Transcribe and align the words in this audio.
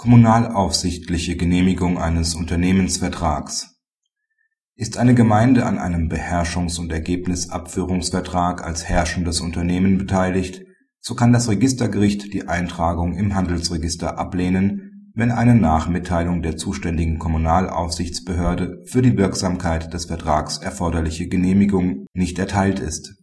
Kommunalaufsichtliche 0.00 1.36
Genehmigung 1.36 1.98
eines 1.98 2.34
Unternehmensvertrags. 2.34 3.82
Ist 4.74 4.96
eine 4.96 5.14
Gemeinde 5.14 5.66
an 5.66 5.76
einem 5.76 6.08
Beherrschungs 6.08 6.78
und 6.78 6.90
Ergebnisabführungsvertrag 6.90 8.64
als 8.64 8.88
herrschendes 8.88 9.42
Unternehmen 9.42 9.98
beteiligt, 9.98 10.62
so 11.00 11.14
kann 11.14 11.34
das 11.34 11.50
Registergericht 11.50 12.32
die 12.32 12.48
Eintragung 12.48 13.14
im 13.14 13.34
Handelsregister 13.34 14.16
ablehnen, 14.16 15.12
wenn 15.14 15.30
eine 15.30 15.54
nach 15.54 15.86
Mitteilung 15.86 16.40
der 16.40 16.56
zuständigen 16.56 17.18
Kommunalaufsichtsbehörde 17.18 18.82
für 18.86 19.02
die 19.02 19.18
Wirksamkeit 19.18 19.92
des 19.92 20.06
Vertrags 20.06 20.56
erforderliche 20.56 21.28
Genehmigung 21.28 22.06
nicht 22.14 22.38
erteilt 22.38 22.80
ist 22.80 23.19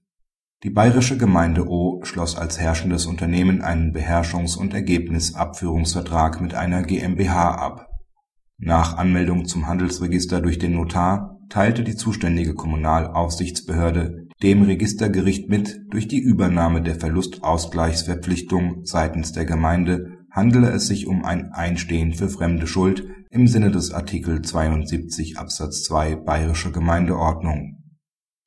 die 0.64 0.71
bayerische 0.71 1.18
Gemeinde 1.18 1.68
O 1.68 2.00
schloss 2.04 2.36
als 2.36 2.60
herrschendes 2.60 3.06
Unternehmen 3.06 3.62
einen 3.62 3.94
Beherrschungs 3.94 4.56
und 4.56 4.74
Ergebnisabführungsvertrag 4.74 6.42
mit 6.42 6.56
einer 6.56 6.82
GmbH 6.82 7.56
ab. 7.56 7.88
Nach 8.57 8.98
Anmeldung 8.98 9.46
zum 9.46 9.68
Handelsregister 9.68 10.42
durch 10.42 10.57
den 10.57 10.74
Notar 10.74 11.38
teilte 11.50 11.84
die 11.84 11.96
zuständige 11.96 12.56
Kommunalaufsichtsbehörde 12.56 14.25
dem 14.42 14.64
Registergericht 14.64 15.48
mit, 15.48 15.79
durch 15.89 16.07
die 16.07 16.20
Übernahme 16.20 16.82
der 16.82 16.96
Verlustausgleichsverpflichtung 16.96 18.84
seitens 18.84 19.34
der 19.34 19.46
Gemeinde 19.46 20.18
handele 20.32 20.70
es 20.71 20.87
sich 20.87 21.07
um 21.07 21.24
ein 21.24 21.51
Einstehen 21.51 22.14
für 22.14 22.29
fremde 22.29 22.65
Schuld 22.65 23.07
im 23.29 23.48
Sinne 23.48 23.70
des 23.70 23.92
Artikel 23.92 24.42
72 24.42 25.37
Absatz 25.37 25.84
2 25.84 26.15
Bayerische 26.15 26.71
Gemeindeordnung 26.71 27.78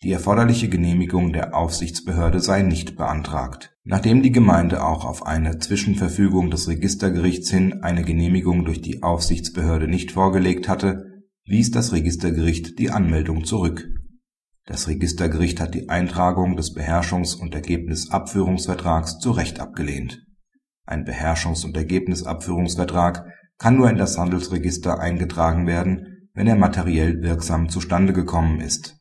die 0.03 0.13
erforderliche 0.13 0.71
Genehmigung 0.71 1.35
der 1.35 1.55
Aufsichtsbehörde 1.55 2.41
sei 2.41 2.63
nicht 2.63 2.97
beantragt. 2.97 3.77
Nachdem 3.85 4.23
die 4.23 4.33
Gemeinde 4.33 4.83
auch 4.83 5.05
auf 5.05 5.27
eine 5.27 5.59
Zwischenverfügung 5.59 6.51
des 6.51 6.69
Registergerichts 6.69 7.51
hin 7.51 7.83
eine 7.83 8.03
Genehmigung 8.03 8.65
durch 8.65 8.81
die 8.81 9.03
Aufsichtsbehörde 9.03 9.89
nicht 9.89 10.13
vorgelegt 10.13 10.69
hatte, 10.69 11.25
wies 11.45 11.71
das 11.71 11.93
Registergericht 11.93 12.79
die 12.79 12.91
Anmeldung 12.91 13.45
zurück. 13.45 13.91
Das 14.65 14.89
Registergericht 14.89 15.61
hat 15.61 15.75
die 15.75 15.91
Eintragung 15.91 16.57
des 16.57 16.73
Beherrschungs 16.73 17.35
und 17.35 17.55
Ergebnisabführungsvertrags 17.55 19.19
zu 19.19 19.33
Recht 19.33 19.61
abgelehnt. 19.61 20.25
Ein 20.87 21.05
Beherrschungs 21.05 21.65
und 21.65 21.77
Ergebnisabführungsvertrag 21.77 23.27
kann 23.59 23.77
nur 23.77 23.91
in 23.91 23.99
das 23.99 24.17
Handelsregister 24.17 24.99
eingetragen 24.99 25.67
werden, 25.67 26.31
wenn 26.33 26.47
er 26.47 26.57
materiell 26.57 27.21
wirksam 27.21 27.69
zustande 27.69 28.15
gekommen 28.15 28.61
ist 28.61 29.00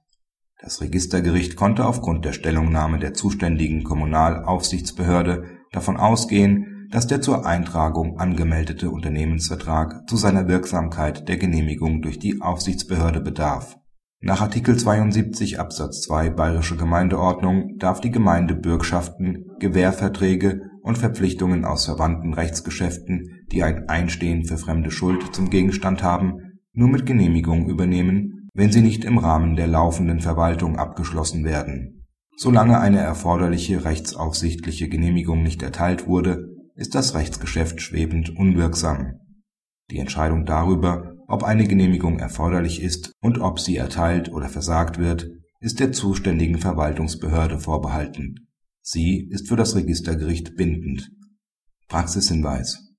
das 0.61 0.81
Registergericht 0.81 1.55
konnte 1.55 1.85
aufgrund 1.85 2.25
der 2.25 2.33
Stellungnahme 2.33 2.99
der 2.99 3.13
zuständigen 3.13 3.83
Kommunalaufsichtsbehörde 3.83 5.45
davon 5.71 5.95
ausgehen, 5.95 6.87
dass 6.91 7.07
der 7.07 7.21
zur 7.21 7.45
Eintragung 7.45 8.19
angemeldete 8.19 8.89
Unternehmensvertrag 8.89 10.09
zu 10.09 10.17
seiner 10.17 10.49
Wirksamkeit 10.49 11.29
der 11.29 11.37
Genehmigung 11.37 12.01
durch 12.01 12.19
die 12.19 12.41
Aufsichtsbehörde 12.41 13.21
bedarf. 13.21 13.77
Nach 14.19 14.41
Artikel 14.41 14.75
72 14.75 15.61
Absatz 15.61 16.01
2 16.01 16.31
Bayerische 16.31 16.75
Gemeindeordnung 16.75 17.77
darf 17.77 18.01
die 18.01 18.11
Gemeinde 18.11 18.53
Bürgschaften, 18.53 19.45
Gewährverträge 19.59 20.63
und 20.81 20.97
Verpflichtungen 20.97 21.63
aus 21.63 21.85
verwandten 21.85 22.33
Rechtsgeschäften, 22.33 23.45
die 23.53 23.63
ein 23.63 23.87
Einstehen 23.87 24.43
für 24.43 24.57
fremde 24.57 24.91
Schuld 24.91 25.33
zum 25.33 25.49
Gegenstand 25.49 26.03
haben, 26.03 26.59
nur 26.73 26.89
mit 26.89 27.05
Genehmigung 27.05 27.69
übernehmen 27.69 28.38
wenn 28.59 28.73
sie 28.73 28.81
nicht 28.81 29.05
im 29.05 29.17
Rahmen 29.17 29.55
der 29.55 29.67
laufenden 29.67 30.19
Verwaltung 30.19 30.77
abgeschlossen 30.77 31.45
werden. 31.45 32.05
Solange 32.35 32.81
eine 32.81 32.99
erforderliche 32.99 33.85
rechtsaufsichtliche 33.85 34.89
Genehmigung 34.89 35.43
nicht 35.43 35.63
erteilt 35.63 36.07
wurde, 36.07 36.49
ist 36.75 36.93
das 36.93 37.15
Rechtsgeschäft 37.15 37.81
schwebend 37.81 38.35
unwirksam. 38.35 39.13
Die 39.91 39.99
Entscheidung 39.99 40.45
darüber, 40.45 41.15
ob 41.29 41.43
eine 41.43 41.69
Genehmigung 41.69 42.19
erforderlich 42.19 42.81
ist 42.81 43.13
und 43.21 43.39
ob 43.39 43.61
sie 43.61 43.77
erteilt 43.77 44.29
oder 44.29 44.49
versagt 44.49 44.97
wird, 44.97 45.29
ist 45.61 45.79
der 45.79 45.93
zuständigen 45.93 46.57
Verwaltungsbehörde 46.57 47.59
vorbehalten. 47.59 48.49
Sie 48.81 49.29
ist 49.31 49.47
für 49.47 49.55
das 49.55 49.73
Registergericht 49.77 50.57
bindend. 50.57 51.09
Praxishinweis 51.87 52.93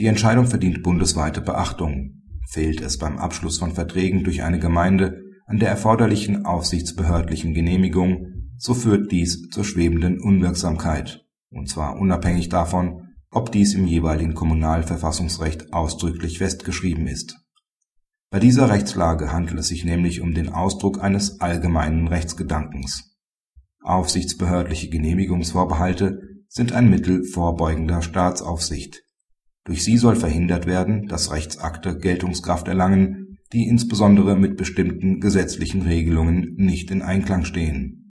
Die 0.00 0.06
Entscheidung 0.06 0.46
verdient 0.46 0.82
bundesweite 0.82 1.40
Beachtung 1.40 2.16
Fehlt 2.48 2.80
es 2.80 2.96
beim 2.96 3.18
Abschluss 3.18 3.58
von 3.58 3.72
Verträgen 3.72 4.22
durch 4.22 4.42
eine 4.42 4.60
Gemeinde 4.60 5.20
an 5.46 5.58
der 5.58 5.68
erforderlichen 5.68 6.46
aufsichtsbehördlichen 6.46 7.54
Genehmigung, 7.54 8.52
so 8.56 8.72
führt 8.72 9.10
dies 9.10 9.48
zur 9.50 9.64
schwebenden 9.64 10.20
Unwirksamkeit, 10.20 11.24
und 11.50 11.68
zwar 11.68 11.96
unabhängig 11.98 12.48
davon, 12.48 13.08
ob 13.30 13.52
dies 13.52 13.74
im 13.74 13.86
jeweiligen 13.86 14.34
Kommunalverfassungsrecht 14.34 15.72
ausdrücklich 15.72 16.38
festgeschrieben 16.38 17.06
ist. 17.06 17.36
Bei 18.30 18.38
dieser 18.38 18.70
Rechtslage 18.70 19.32
handelt 19.32 19.58
es 19.58 19.68
sich 19.68 19.84
nämlich 19.84 20.20
um 20.20 20.32
den 20.32 20.48
Ausdruck 20.48 21.02
eines 21.02 21.40
allgemeinen 21.40 22.08
Rechtsgedankens. 22.08 23.16
Aufsichtsbehördliche 23.82 24.88
Genehmigungsvorbehalte 24.88 26.20
sind 26.48 26.72
ein 26.72 26.88
Mittel 26.88 27.24
vorbeugender 27.24 28.02
Staatsaufsicht 28.02 29.02
durch 29.66 29.84
sie 29.84 29.98
soll 29.98 30.16
verhindert 30.16 30.66
werden, 30.66 31.06
dass 31.06 31.30
Rechtsakte 31.30 31.98
Geltungskraft 31.98 32.68
erlangen, 32.68 33.38
die 33.52 33.68
insbesondere 33.68 34.36
mit 34.36 34.56
bestimmten 34.56 35.20
gesetzlichen 35.20 35.82
Regelungen 35.82 36.54
nicht 36.56 36.90
in 36.90 37.02
Einklang 37.02 37.44
stehen 37.44 38.04